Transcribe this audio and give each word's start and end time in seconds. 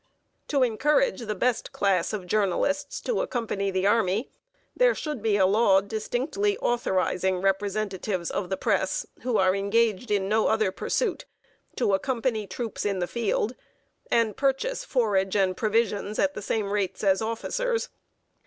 To 0.47 0.63
encourage 0.63 1.19
the 1.19 1.35
best 1.35 1.71
class 1.71 2.11
of 2.11 2.25
journalists 2.25 2.99
to 3.01 3.21
accompany 3.21 3.69
the 3.69 3.85
army, 3.85 4.31
there 4.75 4.95
should 4.95 5.21
be 5.21 5.37
a 5.37 5.45
law 5.45 5.79
distinctly 5.79 6.57
authorizing 6.57 7.39
representatives 7.39 8.31
of 8.31 8.49
the 8.49 8.57
Press, 8.57 9.05
who 9.21 9.37
are 9.37 9.55
engaged 9.55 10.09
in 10.09 10.27
no 10.27 10.47
other 10.47 10.71
pursuit, 10.71 11.25
to 11.75 11.93
accompany 11.93 12.47
troops 12.47 12.83
in 12.83 12.97
the 12.97 13.05
field, 13.05 13.53
and 14.09 14.35
purchase 14.35 14.83
forage 14.83 15.35
and 15.35 15.55
provisions 15.55 16.17
at 16.17 16.33
the 16.33 16.41
same 16.41 16.73
rates 16.73 17.03
as 17.03 17.21
officers. 17.21 17.89